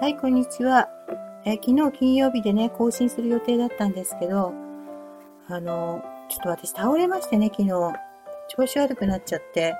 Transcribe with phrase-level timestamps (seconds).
[0.00, 0.88] はい、こんにちは。
[1.44, 4.54] え昨日金曜日でね、更新する予定だったんですけど、
[5.48, 7.70] あの、ちょっと私倒れましてね、昨日。
[8.48, 9.74] 調子悪くなっちゃって、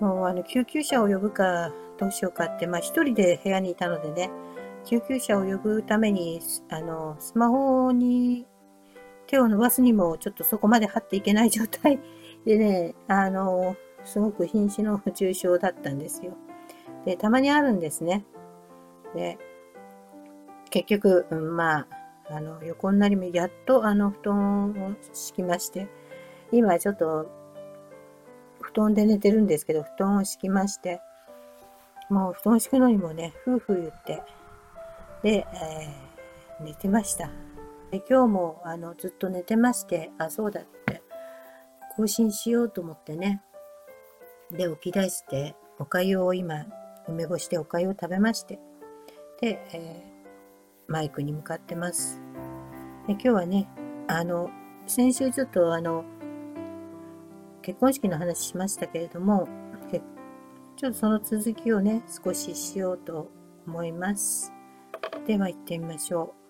[0.00, 4.30] もうあの、救急車を呼ぶか、どうしようかって、まあ一人で部屋にいたのでね、
[4.84, 8.46] 救急車を呼ぶために、あの、スマホに
[9.28, 11.98] 手を伸ばすにもちょっとそこまで張っていけない状態
[12.44, 16.36] でね、あの、すごく瀕死の重症だったんですよ。
[17.06, 18.26] で、たまにあるんですね。
[19.14, 19.38] で、
[20.70, 21.86] 結局、うん、まあ、
[22.30, 25.88] あの、横になりもやっとあの布団を敷きまして、
[26.50, 27.30] 今ちょっと、
[28.60, 31.00] 布団で寝てるんですけど、布団を敷きまして、
[32.08, 34.22] もう布団敷くのにもね、夫婦言って、
[35.22, 37.30] で、えー、寝てました。
[37.90, 41.02] で今日もあのずっと寝てまして、あ、そうだって、
[41.96, 43.42] 更新しようと思ってね、
[44.50, 46.66] で、起き出して、おかゆを今、
[47.08, 48.58] 梅干しでおかゆを食べまして、
[49.42, 52.20] えー、マイクに向かってます。
[53.06, 53.68] で今日はね、
[54.08, 54.50] あの、
[54.86, 56.04] 先週ちょっとあの、
[57.60, 59.48] 結婚式の話しましたけれども、
[60.76, 63.30] ちょっとその続きをね、少ししようと
[63.66, 64.52] 思います。
[65.26, 66.41] では行ってみましょう。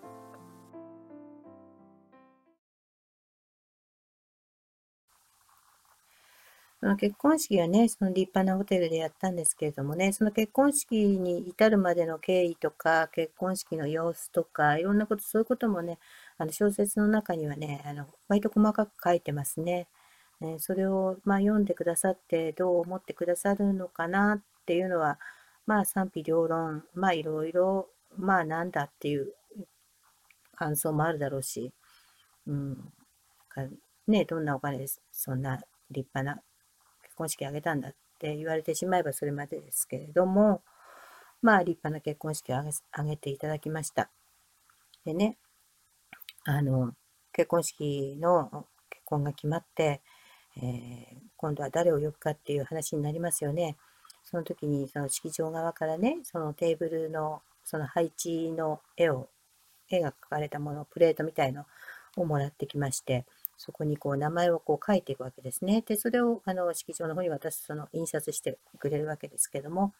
[6.83, 15.97] その結婚式はね、その立派なホテルでやったんですけれどもね、その結婚式に至るまでの経緯とか、結婚式の様子とか、いろんなこと、そういうこともね、
[16.37, 19.87] あの小説の中にはね、あの割と細かく書いてますね。
[20.41, 25.19] ねそれを、ま、読んでくださってどう思ってくださるのかなっていうのは、
[25.65, 27.87] まあ賛否両論、まあいろいろ、
[28.17, 29.33] まあなんだっていう
[30.57, 31.71] 感想もあるだろうし、
[32.45, 32.91] うん、
[34.05, 36.43] ね、どんなお金です、そんな立派な
[37.13, 40.61] 結婚式あげたんだって言われてしまえばそれまでですけれども、
[41.41, 44.09] まあ立派な結婚式をあげあげていただきました。
[45.05, 45.37] でね、
[46.45, 46.93] あの、
[47.31, 50.01] 結婚式の結婚が決まって、
[50.57, 53.75] えー、今度は誰を呼ぶかっていう話になりますよね。
[54.23, 59.29] その時にその式場側からね、そのテーブルのその配置の絵を、
[59.89, 61.65] 絵が描かれたもの、プレートみたいの
[62.15, 63.25] をもらってきまして、
[63.57, 65.83] そこにこう名前をこう書いていくわけですね。
[65.85, 69.93] で、それをあの式場の方に私、その印刷してくれるわけですけども、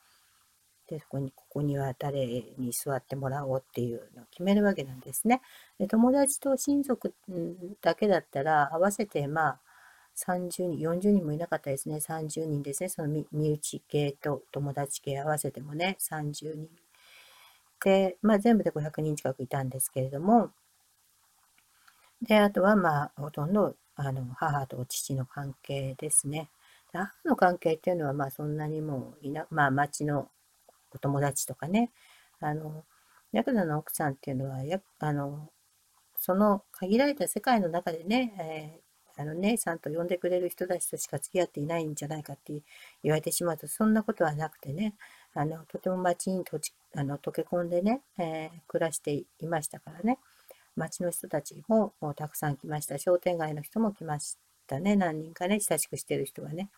[0.87, 2.25] で、そこに、ここには誰
[2.57, 5.41] に座ってもらおうっていうのを決めるわけなんですね。
[5.79, 7.13] で、友達と親族
[7.81, 9.59] だけだったら、合わせてまあ、
[10.15, 11.99] 30人、40人もいなかったですね。
[11.99, 12.89] 30人ですね。
[12.89, 16.69] その身内系と友達系合わせてもね、30人。
[17.83, 20.51] で、まあ全部で500人近くいたんですけれども、
[22.23, 26.49] で、あとは、まあ、ほとんど、あの、母と父の関係ですね。
[26.93, 30.29] 母の関係っていうのは、まあ、そんなにもういな、まあ、町の
[30.91, 31.91] お友達とかね、
[32.39, 32.85] あの、
[33.33, 35.49] ヤクザの奥さんっていうのは、やあの、
[36.17, 38.79] その限られた世界の中でね、
[39.17, 42.53] えー、あの、姉さんと呼んでくれる人たちとしか付き合っていないんじゃないかって
[43.03, 44.93] 言われてしまうと、そんなことはなくてね、
[45.33, 50.19] あの、とても町にとちあの溶け込んでね、えー、暮らしていましたからね。
[50.75, 52.97] 町の人たちもたくさん来ました。
[52.97, 54.95] 商店街の人も来ましたね。
[54.95, 56.69] 何人かね、親しくしてる人はね。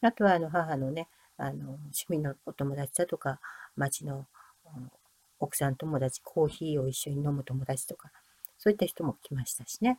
[0.00, 3.40] あとは、あの、母のね、あの、趣味のお友達だとか、
[3.76, 4.26] 町の
[5.38, 8.10] 奥さん友達、コーヒーを一緒に飲む友達とか、
[8.58, 9.98] そういった人も来ましたしね。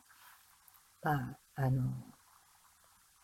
[1.02, 1.82] まあ、あの、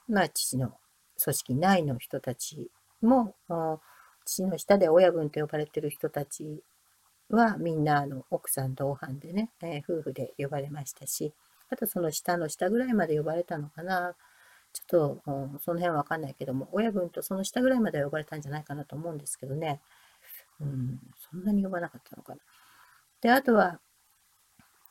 [0.08, 0.74] まあ、父の
[1.22, 2.70] 組織内の人たち
[3.02, 3.34] も、
[4.24, 6.62] 父の下で親分と呼ばれてる人たち
[7.30, 11.32] はみんなあの奥さん同伴でね、えー、夫婦で呼ばれましたし、
[11.70, 14.14] あとその下の下ぐらいまで呼ばれたのかな。
[14.72, 19.80] ちょっと、うん、その辺はわかんないけども、親分とその下ぐらいまで呼ばれたんじゃないかなと思うんですけどね。
[20.60, 20.98] うん、
[21.30, 22.40] そんなに呼ばなかったのかな。
[23.20, 23.80] で、あとは、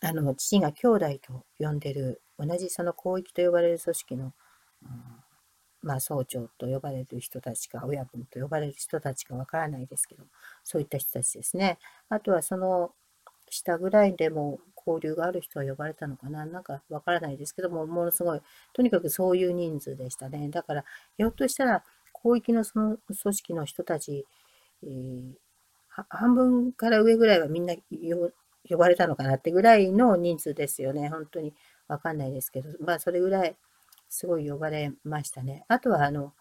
[0.01, 4.33] あの、父が兄弟と呼んでる、同じその広域と呼ばれる組織の、
[4.83, 5.22] うん、
[5.83, 10.23] まあ、総長と呼ばれる人たちか、親分と呼ばれる人たちかわからないですけど、
[10.63, 11.77] そういった人たちですね。
[12.09, 12.91] あとはその
[13.49, 16.45] 下ぐらいでも交流がある人は呼ばれたのかな？
[16.45, 18.41] なんかわからないですけども、ものすごい、
[18.73, 20.49] とにかくそういう人数でしたね。
[20.49, 20.85] だから、
[21.17, 21.83] ひょっとしたら、
[22.21, 24.25] 広域のその組織の人たち、
[24.83, 25.33] えー、
[26.09, 27.75] 半分から上ぐらいはみんな
[28.69, 31.09] 呼ばれたのかなってぐらいの人数ですよね。
[31.09, 31.53] 本当に
[31.87, 33.55] わかんないですけど、まあそれぐらい
[34.13, 35.65] すごい呼ばれましたね。
[35.67, 36.33] あとは、あの、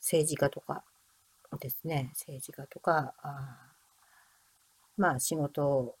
[0.00, 0.84] 政治家とか
[1.60, 3.72] ですね、政治家とか、あ
[4.96, 5.98] まあ仕事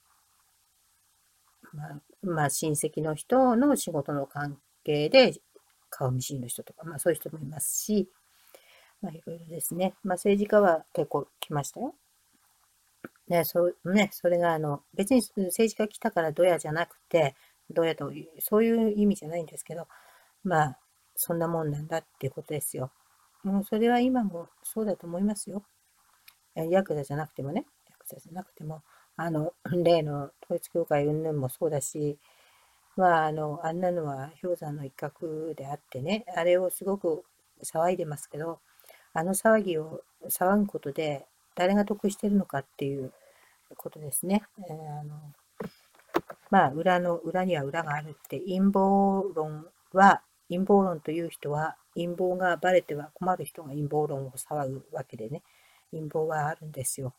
[1.72, 5.34] まあ、まあ親戚の人の仕事の関係で
[5.90, 8.08] 顔見知りの人とか、まあそういう人もいますし、
[9.02, 9.94] まあいろいろですね。
[10.04, 11.94] まあ政治家は結構来ましたよ。
[13.28, 17.34] ね、そう、ね、それがあの、別に政治家来たからどやじゃなくて、
[17.70, 19.86] どやという、そういう意味じゃないんですけど、
[20.44, 20.78] まあ、
[21.22, 22.90] そんなもんなんだっていうことですよ。
[23.44, 25.62] もうそれは今もそうだと思いますよ。
[26.54, 28.82] ヤクザじゃなくてもね、ヤクザじゃなくても、
[29.16, 29.52] あの、
[29.84, 32.18] 例の統一教会云々もそうだし、
[32.96, 37.22] まあ、あの、あんなのは氷山の一角であってね、あれをすごく
[37.62, 38.58] 騒いでますけど、
[39.14, 43.12] あの騒ぎを騒ぐことで誰が得してるのかっていう
[43.76, 44.42] ことですね。
[44.68, 45.14] えー、あの
[46.50, 50.22] まあ、裏の、裏には裏があるって陰謀論は、
[50.52, 55.42] 陰謀論という人は陰謀がバレては困る人が陰謀論を騒ぐわけでね、
[55.90, 57.14] 陰謀はあるんですよ。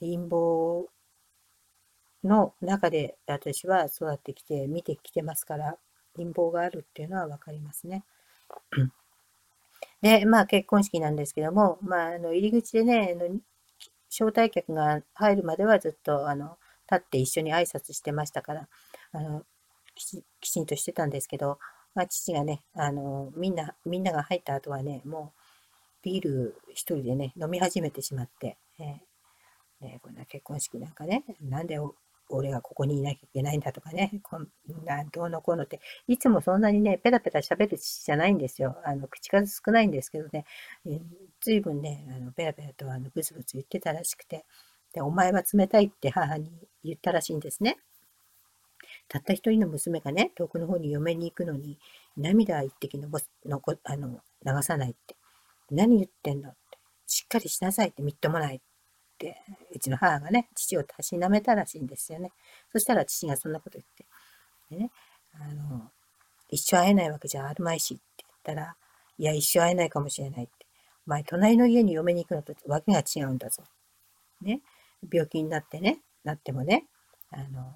[0.00, 0.88] 陰謀
[2.24, 5.76] の中で私は育ってきて見てきてますから、
[6.16, 8.04] 陰謀があるっていうのはわかりますね。
[10.02, 13.38] で、まあ結婚式なんですけども、まああの入り口でね、あの
[14.10, 16.58] 招待客が入るまではずっとあの
[16.90, 18.68] 立って一緒に挨拶してましたから、
[19.12, 19.44] あの
[19.94, 21.58] きちんとしてたんですけど、
[21.94, 25.40] まあ、父がね、あのみんな、みんなが入った後はね、もう
[26.02, 31.78] ビール一人でね、飲み始めてしまって、えーえー、こんな結婚式なんかね、なんで
[32.28, 34.48] 俺がここにいなきゃいけないんだとかね、こん
[34.84, 38.76] などうのこうのって、いつもそんなにね、ペラペラ喋る父じゃないんですよ。
[38.84, 40.44] あの口数少ないんですけどね、
[40.86, 41.00] えー、
[41.40, 44.44] 随分ね、あのペラペラとあのブツブツ言ってたらしくて、
[44.92, 46.50] で、お前は冷たいって母に
[46.82, 47.78] 言ったらしいんですね。
[49.08, 51.78] たった一人の娘がね、遠くの方に嫁に行くのに、
[52.16, 55.16] 涙一滴のぼのこあの流さないって。
[55.70, 56.78] 何言ってんのって。
[57.06, 58.60] しっかりしなさいってみっともないっ
[59.18, 59.42] て、
[59.74, 62.32] うちの母がね、父をたしなめたらしいんですよね。
[62.72, 63.86] そしたら父がそんなこと言っ
[64.70, 64.90] て、ね、
[65.34, 65.90] あの、
[66.50, 68.76] 一生会えないわけじゃあるまいしって言ったら、
[69.18, 70.66] いや、一生会えないかもしれないって。
[71.06, 73.62] お前、隣の家に嫁に行くのとわけが違うんだぞ。
[74.40, 74.60] ね。
[75.12, 76.86] 病気になってね、なってもね、
[77.30, 77.72] あの、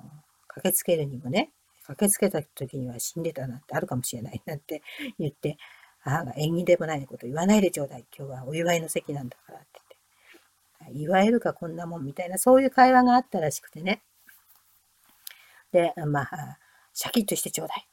[0.48, 1.52] 駆けつけるにもね、
[1.86, 4.82] 駆けつけた時には死んでたなんてあるかもしれないなんて
[5.18, 5.56] 言って、
[6.00, 8.06] 母が縁起でもないこと言わないでちょうだい。
[8.16, 10.98] 今日はお祝いの席なんだからって言って。
[10.98, 14.02] 祝えるかこんなもんみたいな、そういう会話があったらしくてね。
[15.72, 16.58] で、まあ、
[16.94, 17.88] シャキッとしてちょうだい。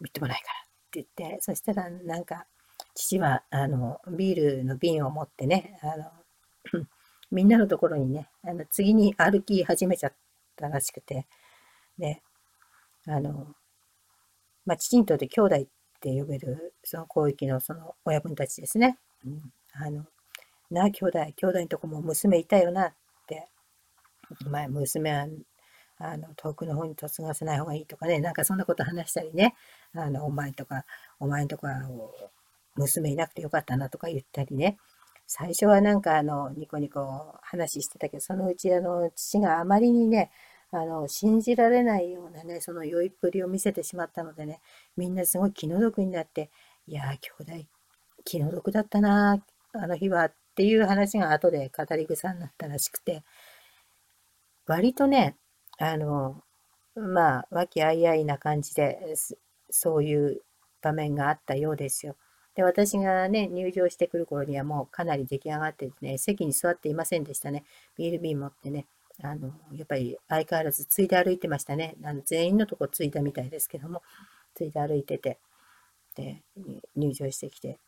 [0.00, 2.46] みっともないからって言って、そしたらなんか、
[2.94, 6.86] 父は、あの、ビールの瓶を持ってね、あの、
[7.30, 10.14] みんなのところにね、あの次に歩き始めちゃっ
[10.56, 11.26] たらしくて、
[11.98, 12.22] で、
[13.06, 13.54] あの、
[14.66, 15.58] まあ、父にとって兄弟っ
[16.00, 18.98] て呼べる、その広域のその親分たちですね。
[19.24, 20.04] うん、あの、
[20.70, 22.92] なあ、兄弟、兄弟のとこも娘いたよなっ
[23.26, 23.48] て、
[24.50, 25.26] まあ、娘は、
[25.98, 29.54] あの、遠くの方に嫁がせない方がいいとかね、なんかそんなこと話したりね、
[29.94, 30.84] あの、お前とか、
[31.18, 31.82] お前んとこは、
[32.76, 34.78] 娘いなくてよかったなとか言ったりね、
[35.26, 40.30] 最初はなんかあの、ニコニコ話してたけど、そのうちあの、父があまりにね、
[40.70, 44.60] あの、信じられないようなね、その酔いっぷりを見せてしまったのでね、
[44.96, 46.50] みんなすごい気の毒になって、
[46.86, 47.68] いやー、兄弟、
[48.24, 49.42] 気の毒だったな、
[49.72, 53.22] あの日は、っていう話が後で語り草になったらしくて、
[54.66, 55.36] 割とね、
[55.78, 56.42] あの、
[56.94, 59.14] まあ、和気あいあいな感じで、
[59.70, 60.42] そういう
[60.82, 62.16] 場面があったようですよ。
[62.54, 67.64] で、私がね、入場してくる頃にはもうかなり出来上がっててね、席に座っていませんでしたね。
[67.96, 68.86] ビール瓶持ってね。
[69.22, 71.96] あの、やっぱり相変わらずついで歩いてましたね。
[72.04, 74.02] あの全員のとこついたみたいですけども、
[74.54, 75.38] ついで歩いてて、
[76.16, 76.42] で、
[76.96, 77.78] 入場してきて、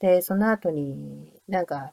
[0.00, 1.92] で、その後になんか、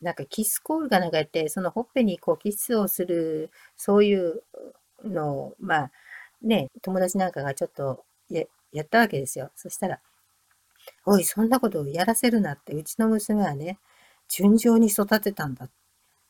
[0.00, 4.42] なんかキスコールかなんかやって、そのほっぺにこうキスをする、そういう
[5.04, 5.90] のを、まあ、
[6.42, 9.50] ね、友達なんかがちょっとややったわけですよ。
[9.56, 10.00] そしたら、
[11.06, 13.78] おい、そんなことをやらせるなって、うちの娘はね、
[14.28, 15.74] 順調に育てたんだって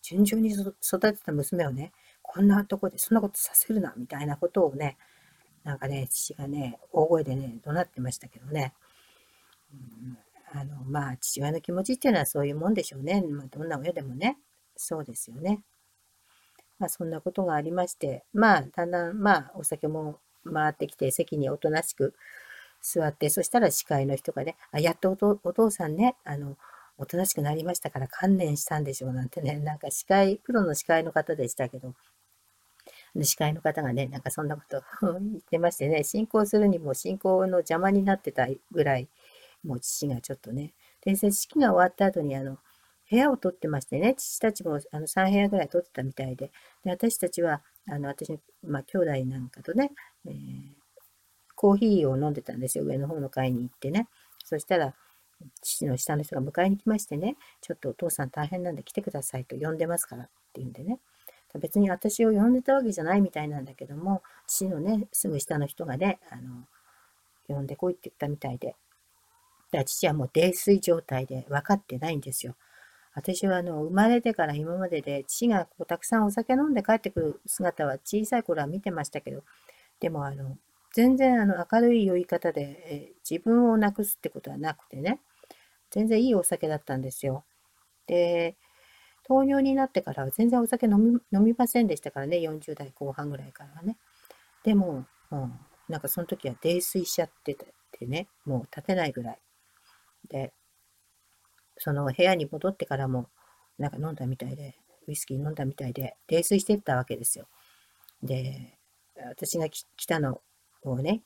[0.04, 4.98] 順調に育てた娘をね、こんなとこでそんなことさせるな、みたいなことをね、
[5.64, 8.74] なんかね、父がね、大声でね、怒鳴ってましたけどね。
[9.72, 13.22] うん、あの、まあ、父親の気持ちっていうのはそういうもんでしょうね。
[13.22, 14.36] まあ、どんな親でもね、
[14.76, 15.62] そうですよね。
[16.78, 20.18] まあ、そんなことがありまして、まあ、だんだん、まあ、お酒も
[20.52, 22.14] 回ってきて、席におとなしく
[22.82, 26.58] 座って、そしたら司会の人がね、あ、やっとお父さんね、あの、
[26.96, 31.94] おとなしくなりましたから観念したんでしょうなんてね、 なんか司会、プロの司会の方でしたけど、
[33.22, 34.82] 司会の方がね、なんかそんなこと
[35.20, 39.08] 言ってましてね、進行するにも進行の邪魔になってたぐらい、
[39.62, 42.58] もう父がちょっとね、で、式が終わった後にあの、
[43.10, 46.50] 部屋を取ってましてね、父たちもあの3部屋ぐらい取ってたみたいで、
[46.84, 49.92] で私たちは、あの、私の、まあ、兄弟なんかとね、
[50.26, 50.34] えー、
[51.54, 54.08] コーヒーを飲んでたんですよ、上の方の階に行ってね。
[54.44, 54.94] そしたら、
[55.62, 60.98] 父の下の人が迎えに来ましてね、ちょっとお父さん大変なんで来てくださいと呼んでますからって言うんでね。
[61.60, 66.66] 別に私を呼んでたわけじゃないみたいなんだけども、父のね、すぐ下の人がね、あの、
[67.46, 68.68] 呼んでこいって言ったみたいで。
[68.68, 68.76] だか
[69.78, 72.56] ら父はもう泥酔状態で分かってないんですよ。
[73.14, 79.44] 私はあの、生まれてから今までで父がこうたくさんお酒飲んで帰ってくる姿は小さい頃は見てましたけど、
[80.00, 80.58] でもあの、
[80.92, 85.20] 全然あの明るい酔い方で、え自分をなくすってことはなくてね、
[85.94, 87.44] 全然いいお酒だったんですよ。
[88.08, 88.56] で、
[89.22, 93.96] 糖尿になってからは全然お酒飲み飲みませんでしたからね、40代後半ぐらいからはね。
[94.64, 95.52] でも、うん、
[95.88, 99.38] なんかその時は泥酔しちゃっててね、もう立てないぐらい。
[100.28, 100.52] で、
[101.78, 103.28] その部屋に戻ってからも、
[103.78, 104.74] なんか飲んだみたいで、
[105.06, 107.46] ウイスキー飲んだみたいで、泥酔してったわけですよ。
[108.20, 108.78] で、
[109.28, 110.40] 私が来たの
[110.82, 111.22] をね、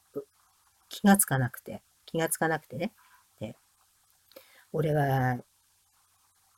[0.91, 2.93] 気がつかなくて、気がつかなくてね。
[4.73, 5.39] 俺は、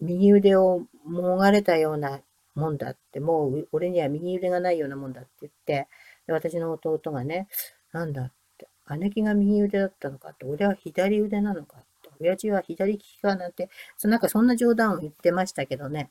[0.01, 2.21] 右腕をもがれたような
[2.55, 5.89] もんだって、もう俺には右腕がないようなもんだって言って、
[6.27, 7.49] で私の弟がね、
[7.93, 13.69] なんだって、姉貴が右腕だったのかって、俺は左腕なのかって、親父は左利きかなんて、
[14.05, 16.11] なんかそんな冗談を言ってましたけどね。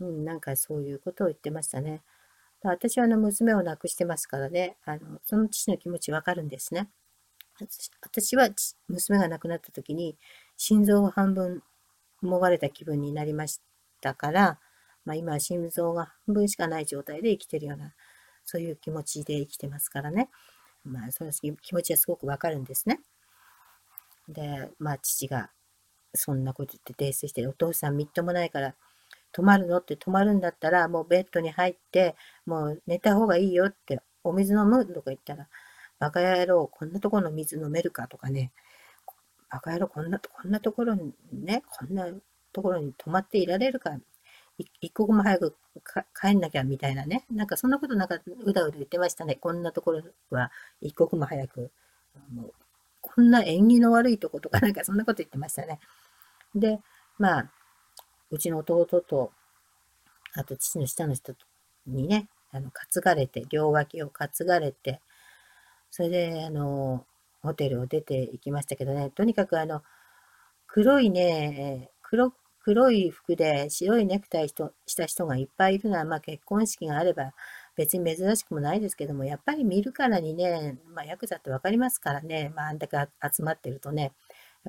[0.00, 2.02] うん、なんかそういうことを言ってましたね。
[2.62, 6.88] 私はあの娘を亡くしてますからね、あのその父の気持ちわかるんですね。
[8.02, 8.48] 私は
[8.88, 10.18] 娘が亡くなった時に
[10.56, 11.62] 心臓を半分
[12.22, 13.60] もがれた気分になりまし
[14.00, 14.58] たから、
[15.04, 17.94] まあ、今は心臓が半分しかない状態で生きてるような、
[18.44, 20.28] そういう気持ちで生きてますからね。
[20.84, 23.00] まあ、その気持ちはすごくわかるんですね。
[24.28, 25.50] で、まあ、父が
[26.14, 28.74] そんなこと言って泥酔して、お父さんみっともないから、
[29.32, 29.78] 泊まるの？
[29.78, 34.86] って泊まるんだったら、もうベッドに入って、もう寝た方がいいよって、お水飲む？
[34.86, 35.46] とか言ったら、
[35.98, 38.08] バカ野郎、こんなところの水飲めるか？
[38.08, 38.52] とかね、
[39.56, 42.06] バカ野郎、こんな、こんなところにね、こんな
[42.52, 43.90] ところに泊まっていられるか、
[44.58, 45.56] 一刻も早く
[46.18, 47.24] 帰んなきゃみたいなね。
[47.30, 49.36] なんかそんなことなんかうだうだ言ってましたね。
[49.36, 51.70] こんなところは一刻も早く。
[52.34, 52.54] もう
[53.00, 55.78] こんな縁起の悪いとことかなんかそんなこと言ってましたね。
[56.54, 56.80] で、
[57.18, 57.50] まあ、
[58.30, 59.32] うちの弟と、
[60.34, 61.34] あと父の下の人
[61.86, 65.00] にね、あの、担がれて、両脇を担がれて、
[65.90, 67.06] それで、あの、
[67.46, 69.82] ホテルを出て行きましたけどね、とにかくあの、
[70.66, 77.32] 黒いね、黒、黒い服で白いネクタイした人がいっぱいいるのは、まあ結婚式があれば
[77.76, 82.96] 別に珍しくもないですけども、やっぱり見るからにね、まあヤクザってわかりますからね、まああんだけ
[83.32, 84.12] 集まってるとね、やっ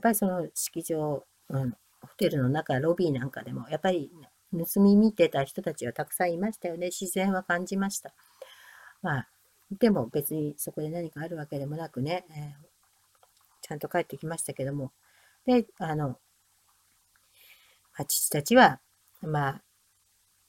[0.03, 4.11] ぱりその式場、うん、ホテルの中、ロビーなんかでも、やっぱり
[4.51, 6.87] 盗み見てた人たちはたくさんいましたよね。
[6.87, 8.13] 自然は感じました。
[9.01, 9.29] まあ、
[9.71, 12.66] でも別にそこで何かあるわけでもなくね、えー、
[13.67, 14.91] ちゃんと帰ってきましたけども。
[15.45, 16.17] で、あの、ま
[17.97, 18.79] あ、父たちは、
[19.21, 19.63] まあ、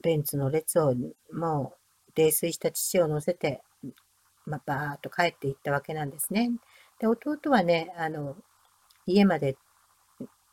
[0.03, 0.95] ベンツの列を
[1.33, 1.75] も
[2.09, 3.63] う泥酔した父を乗せて、
[4.47, 6.53] まあ、バーッと帰っていったわけなんですね。
[7.01, 8.37] で、弟はね、あの、
[9.07, 9.57] 家まで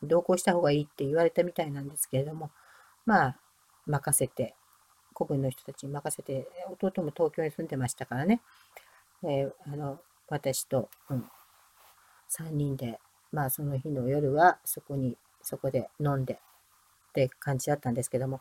[0.02, 2.50] 同行した方がいいって言われたみたいなんですけれども、
[3.04, 3.36] まあ、
[3.86, 4.54] 任せて、
[5.16, 6.48] 古文の人たちに任せて、
[6.80, 8.40] 弟も東京に住んでましたからね、
[9.22, 11.24] えー、あの、私と、うん、
[12.28, 12.98] 3人で、
[13.32, 18.40] まあその日の夜はそこに、そこで飲んでって感じだったんですけども、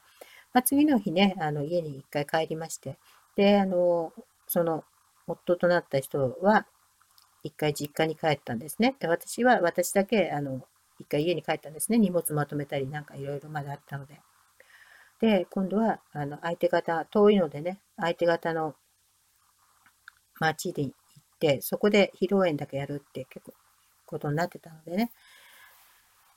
[0.54, 2.98] まあ、次の日ね、あの家に一回帰りまして、
[3.36, 4.14] で、あの、
[4.48, 4.84] その
[5.28, 6.66] 夫となった人は
[7.44, 8.96] 一回実家に帰ったんですね。
[9.00, 10.62] で、私は、私だけ、あの、
[11.00, 11.98] 一回家に帰ったんですね。
[11.98, 14.20] 荷物まとめたりなんかいろいろまだあったので。
[15.20, 18.76] で、今度は、あの、相手方、遠いのでね、相手方の
[20.40, 20.94] 町に行っ
[21.40, 23.54] て、そこで披露宴だけやるって結構
[24.06, 25.12] ことになってたのでね。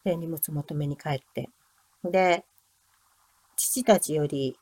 [0.05, 1.49] で、荷物求めに帰って。
[2.05, 2.45] で、
[3.57, 4.57] 父たちより、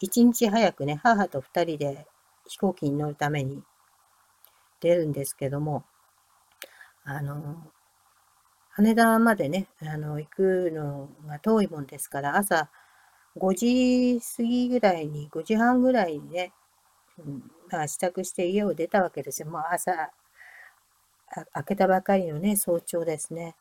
[0.00, 2.06] 一日早くね、母と二人で
[2.46, 3.62] 飛行機に乗るために
[4.80, 5.84] 出るんですけども、
[7.04, 7.70] あの、
[8.70, 12.70] 羽田までね、あの、行くのが遠いもんですから、朝
[13.36, 16.52] 5時過ぎぐらいに、5時半ぐらいにね、
[17.18, 19.48] うん、まあ、支度して家を出たわけですよ。
[19.48, 20.10] もう朝、
[21.30, 23.54] 開けたばかりのね、早朝ですね。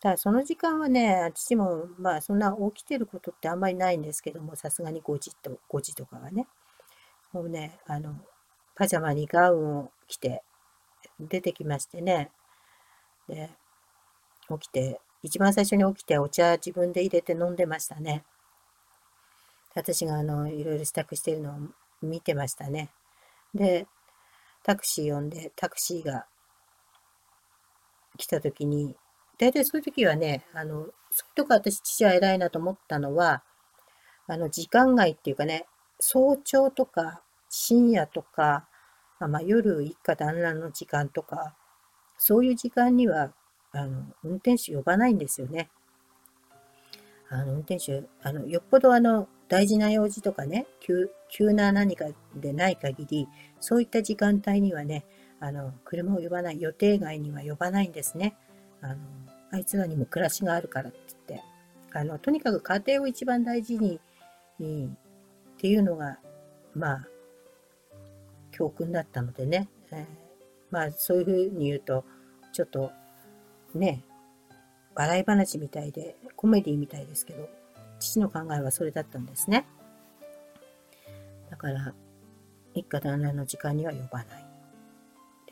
[0.00, 6.46] ただその時間はね、父もまあそんな起きてることってあんまりないんですけども、さすがに5時と、5時とかはね。
[7.32, 8.14] もうね、あの、
[8.74, 10.42] パジャマにガウンを着て
[11.20, 12.30] 出てきましてね。
[13.28, 13.50] で、
[14.48, 18.24] 起きて、一番最初に起きてお茶自分で入れて飲んでましたね。
[19.74, 21.58] 私があの、いろいろ支度してるのを
[22.02, 22.90] 見てましたね。
[23.54, 23.86] で、
[24.62, 26.26] タクシー呼んで、タクシーが
[28.16, 28.96] 来た時に、
[29.38, 33.42] 大体そういう時はね、あの、そういうとこ私父は偉いなと思ったのは、
[34.26, 35.66] あの、時間外っていうかね、
[36.00, 38.68] 早朝とか深夜とか、
[39.18, 41.56] まあ、夜一家団らんの時間とか、
[42.18, 43.32] そういう時間には、
[43.72, 45.70] あの、運転手呼ばないんですよね。
[47.28, 53.28] あの、運転手、あの、よっぽどあの、大事な用事とかね、急、急な何かでない限り、
[53.60, 55.04] そういった時間帯にはね、
[55.40, 58.36] あの、車を呼ばない、予定外には呼ばないんですね。
[58.80, 58.96] あの、
[59.50, 61.44] あいつらにも暮らしがあるからって言って、
[61.92, 64.00] あの、とにかく家庭を一番大事に、
[64.58, 66.18] っていうのが、
[66.74, 67.08] まあ、
[68.50, 70.06] 教訓だったのでね、えー、
[70.70, 72.04] まあ、そういうふうに言うと、
[72.52, 72.90] ちょっと、
[73.74, 74.02] ね、
[74.94, 77.48] 笑い話みたいで、コメディみたいですけど、
[77.98, 79.66] 父の考えはそれだったんですね。
[81.50, 81.94] だから、
[82.74, 84.45] 一家団らんの時間には呼ばない。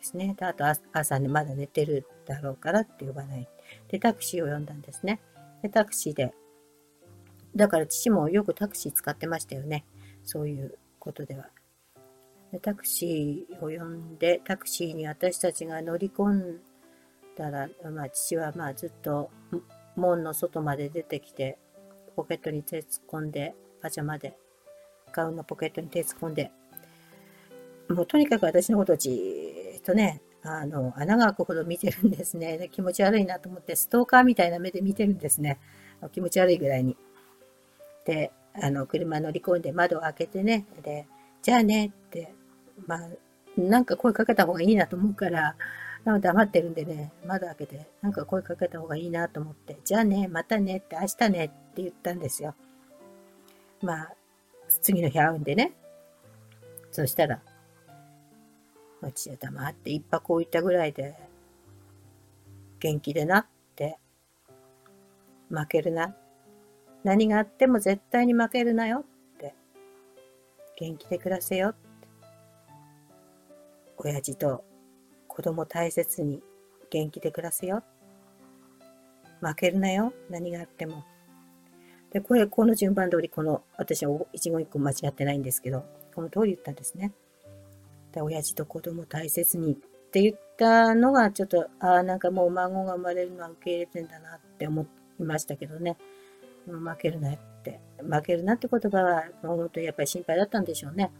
[0.04, 0.34] ですね。
[0.38, 3.48] であと朝ね、まだ寝てるだろうからって呼ばない。
[3.88, 5.20] で、タクシーを呼んだんですね。
[5.62, 6.34] で、タクシーで、
[7.56, 9.84] だから父もよくタクシー使ってましたよね。
[10.22, 11.48] そういうことでは。
[12.52, 16.60] でタクシーを呼んで、タクシーに私たちが乗り込ん
[17.36, 19.30] だら、まあ、父はまあずっと
[19.96, 21.58] 門の外まで出てきて、
[22.14, 24.36] ポケットに手突っ込んで、パジャマで、
[25.12, 26.52] ガウンのポケットに手突っ込んで、
[27.88, 32.58] もうとにかく私のことをじとね、あの、穴が開くほど見てるんですね。
[32.58, 35.58] で気持ち悪いなと思って、ストーカーみたいな目で見てるんですね。
[36.12, 36.96] 気持ち悪いぐらいに。
[38.04, 41.06] で、あの、車乗り込んで窓を開けてね、で、
[41.42, 42.34] じゃあねって、
[42.86, 43.08] まあ、
[43.56, 45.56] なんか声かけた方がいいなと思うから、
[46.04, 52.54] 黙ってるんでね、窓開けて、なんか声かけた方がいいなと思って、じゃあね、またねって、明日ねって言ったんですよ。
[53.80, 54.12] まあ、
[54.68, 55.72] 次の日会うんでね。
[56.92, 57.40] そしたら、
[59.04, 61.14] 私は黙って一泊置いたぐらいで、
[62.80, 63.46] 元気でなっ
[63.76, 63.98] て、
[65.50, 66.16] 負けるな。
[67.02, 69.54] 何があっても絶対に負けるなよって、
[70.78, 72.08] 元気で暮らせよって、
[73.98, 74.64] 親父と
[75.28, 76.42] 子供大切に
[76.90, 77.82] 元気で暮らせよ。
[79.40, 80.14] 負けるなよ。
[80.30, 81.04] 何があっても。
[82.10, 87.12] で、これ、この順番通り、この、私は一言一句間違ってないんですけど、この通り言ったんですね。
[88.14, 89.76] で、親父と子供大切にっ
[90.12, 94.86] て言ったのが、ちょっと、ああ、なんかもう孫が生まれるのは受け入れてんだなって思
[95.18, 95.96] いましたけどね。
[96.66, 97.80] 負けるなって。
[97.98, 101.10] 負けるなって言葉は、本当にやっぱり心配だったんでしょうね。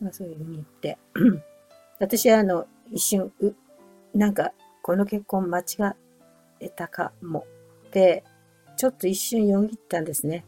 [0.00, 0.98] まあ、そういうふうに言って。
[2.00, 3.54] 私は、あの、一瞬、う、
[4.14, 5.94] なんか、この結婚間違
[6.60, 7.44] えたかも。
[7.92, 8.24] で、
[8.78, 10.46] ちょっと一瞬よぎったんですね。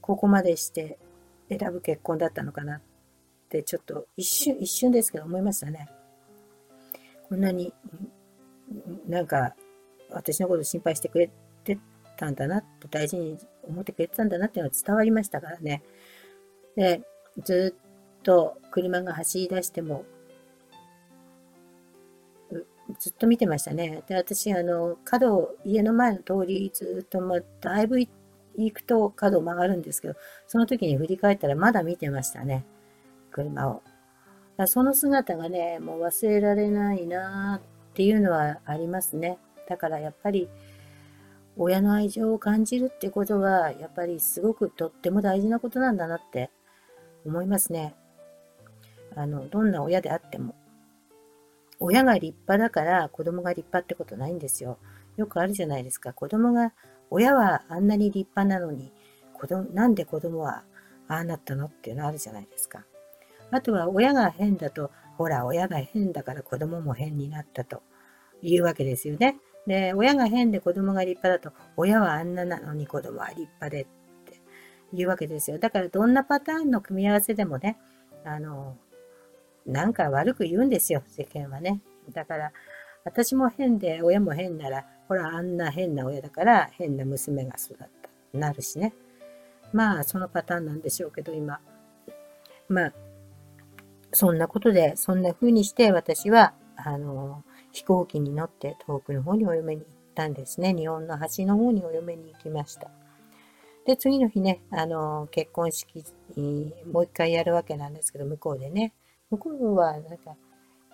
[0.00, 0.98] ここまでして
[1.50, 2.93] 選ぶ結婚だったのかなって、
[3.62, 5.88] ちょっと一瞬、一瞬ですけど思いましたね。
[7.28, 7.72] こんなに、
[9.06, 9.54] なんか、
[10.10, 11.30] 私のこと心配してくれ
[11.64, 11.78] て
[12.16, 15.82] たんだなって、大事に思ってくれてたんだなっていうのは伝わりましたからね。
[16.76, 17.02] で、
[17.42, 17.76] ず
[18.18, 20.04] っと車が走り出しても、
[22.98, 24.02] ずっと見てましたね。
[24.06, 28.10] で、私、あの、角を、家の前の通り、ずっと、まあ、だいぶ行
[28.72, 30.14] くと角を曲がるんですけど、
[30.46, 32.64] その時に振り返ったらまだ見てましたね。
[33.34, 33.82] 車を。
[34.66, 39.38] その姿がね、もう忘れられないなっていうのはありますね。
[39.68, 40.48] だからやっぱり、
[41.56, 46.50] 親の愛情を感じるってことは、やっぱりすごくとっても大事なことなんだなって
[47.26, 47.96] 思いますね。
[49.16, 50.54] あの、どんな親であっても。
[51.80, 54.78] 親が立派だから子供が立派ってことないんですよ。
[55.16, 56.12] よくあるじゃないですか。
[56.12, 56.72] 子供が、
[57.10, 58.92] 親はあんなに立派なのに、
[59.32, 60.62] 子供、なんで子供は
[61.08, 62.84] ああなったのっていうのあるじゃないですか。
[63.54, 67.82] あとは親が変だと、ほら、親が変だから子供も変になったと
[68.42, 69.36] いうわけですよね。
[69.66, 73.86] で、親が変で子供が立派だと、親はあんななのに子供は立派でっ
[74.24, 74.40] て
[74.92, 75.58] いうわけですよ。
[75.58, 77.78] だからどんなパターンの組み合わせでもね、
[78.24, 78.76] あの、
[79.66, 81.80] なんか悪く言うんですよ、世間はね。
[82.12, 82.52] だから、
[83.04, 87.88] 私も変で、親も変なら、ほら、あんな変な親だから、変な娘が育った。
[88.38, 88.94] なるしね。
[89.72, 91.60] まあ、そのパターンなんでしょうけど、今。
[92.68, 92.92] まあ、
[94.14, 100.72] そんなことで、そんな風にして私は、あの、飛行機に乗って遠くの方にお嫁に行ったんですね。
[100.72, 102.88] 日本の端の方にお嫁に行きました。
[103.86, 106.04] で、次の日ね、あの、結婚式、
[106.90, 108.94] もう一回やるわけなんですけど、向こうでね。
[109.30, 110.36] 向こうは、なんか、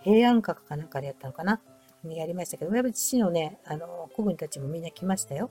[0.02, 1.60] 平安閣かなんかでやったのかな？
[2.08, 5.50] やりましたけど、やっぱり父のね、あの、子分たちもみんな来ましたよ。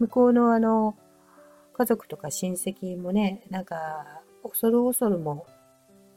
[0.00, 0.96] 向こうのあの、
[1.72, 5.46] 家族とか親戚もね、なんか、恐る恐るも、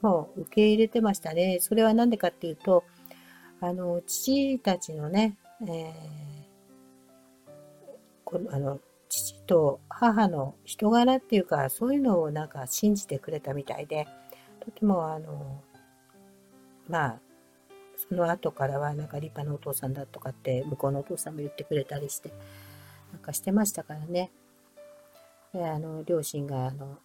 [0.02, 1.60] もう受け入れてましたね。
[1.60, 2.84] それはなんでかっていうと、
[3.60, 5.94] あの、父たちのね、え
[8.24, 8.80] この、あの、
[9.10, 14.08] 父と母の人柄っていうか、そういうのをなんか信じてくれたみたいで、
[14.60, 15.64] とてもあの、
[16.88, 17.20] まあ、
[18.10, 22.32] その後からはなんか立派なお父さんだとかって向こうのお父さんも言ってくれたりして、
[23.12, 24.32] なんかしてましたからね。
[25.54, 27.00] であの両親があの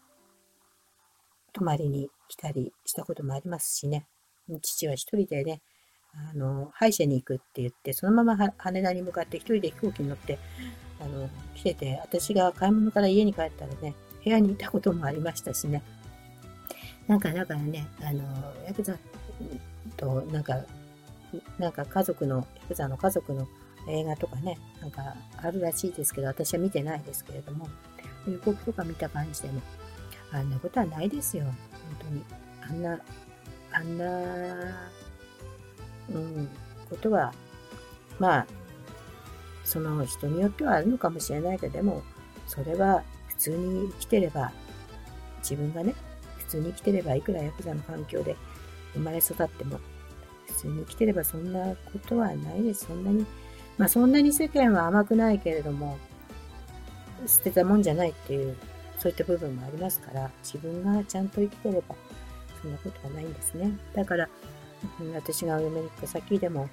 [1.53, 4.07] 泊まりに来たりしたこともありますしね。
[4.63, 5.61] 父は一人でね、
[6.15, 10.39] あの、歯医者に行くって言って、そのまま羽田に向かって一人で飛行機に乗って、
[11.01, 15.83] あの、来てて、私が買い物から家に帰ったらね、部屋にいたこともありましたしね。
[17.07, 18.23] なんか、だからね、あの、
[18.67, 18.97] ヤクザ
[19.97, 20.65] と、なんか、
[21.59, 23.49] なんか家族の、ヤクザの家族の
[23.89, 27.69] 映画とかね、なんかあるらしいですけど、私は見てないですけれども、
[28.29, 29.61] 予告とか見た感じでも、
[30.33, 31.55] あんなことはないですよ、本
[32.01, 32.25] 当に。
[32.63, 33.01] あんな、
[33.73, 34.07] あんな、
[36.11, 36.49] うん、
[36.89, 37.33] ことは、
[38.19, 38.47] まあ、
[39.65, 42.03] その人によってはあるのかもしれないけど、でも、
[42.47, 44.53] それは普通に生きてれば、
[45.41, 45.95] 自分がね、
[46.39, 48.37] 普通に生きてれば、いくらヤクザの環境で
[48.95, 49.81] 生まれ育っても、
[50.47, 52.87] 普通に生きてればそんなことはないです。
[52.87, 53.27] そんなに、
[53.79, 55.99] まあそんなに世間は甘くないけれども、
[57.27, 58.57] 捨てたもんじゃないっていう、
[59.03, 61.97] そういった部分もありますから、自分がちゃんと生きてれば、
[62.63, 63.77] そんなことはないんですね。
[63.95, 64.29] だから、
[65.13, 66.69] 私がお嫁に行った先でも、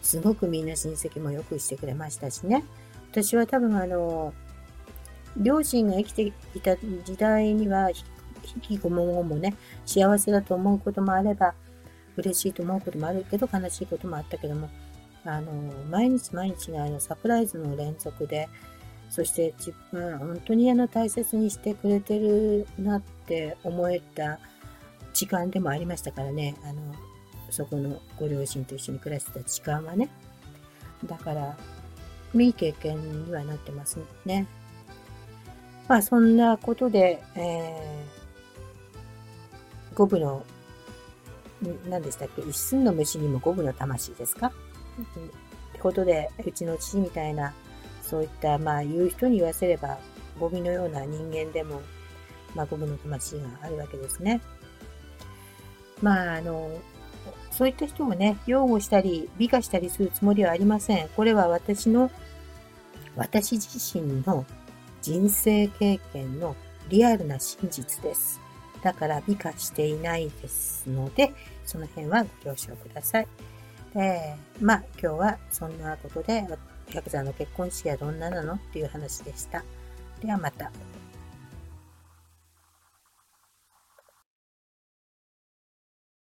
[0.00, 2.64] すごくみんな親戚もよくしてくれましたしね。
[3.10, 4.32] 私は多分あの、
[5.36, 7.96] 両親が生きていた時代には、引
[8.60, 11.54] きこももね、幸せだと思うこともあれば、
[12.16, 14.70] 嬉しいと思うこともあるけど、悲しいこともあったけども、
[15.24, 15.50] あの、
[15.90, 18.48] 毎日毎日があのサプライズの連続で、
[19.10, 24.38] そして自分、本当にあの大切にしてくれてるなって思えた
[25.12, 26.94] 時間でもありましたからね、あの、
[27.50, 30.08] そこのご両親と一緒に暮らしてた時間はね。
[31.06, 31.56] だから、
[32.34, 34.48] いい経験にはなってますね。
[35.86, 40.44] まあ、そんなことで、えー、五分の、
[41.88, 42.42] 何でしたっけ？
[42.42, 44.48] 一寸の虫にも五分の魂ですか？
[44.48, 44.52] っ
[45.72, 47.54] てことで、うちの父みたいな、
[48.14, 49.98] そういった、まあ、言う人に言わせれば、
[50.38, 51.82] ゴミのような人間でも、
[52.54, 54.40] まあ、五分の魂があるわけですね。
[56.00, 56.70] まあ、あの、
[57.50, 61.08] そういった人をね、擁護したり、美化したりするつもりはありません。
[61.08, 62.08] これは私の、
[63.16, 64.46] 私自身の
[65.02, 66.54] 人生経験の
[66.90, 68.40] リアルな真実です。
[68.84, 71.32] だから美化していないですので、
[71.66, 73.26] その辺はご了承ください。
[73.96, 76.46] えー、まあ今日はそんなことで、
[76.92, 78.54] ヤクザの結婚式はどんななの？
[78.54, 79.64] っていう話でした。
[80.20, 80.70] ではまた。